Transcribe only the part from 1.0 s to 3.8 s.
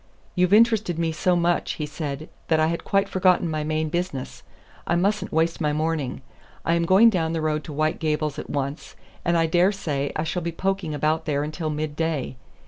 so much," he said, "that I had quite forgotten my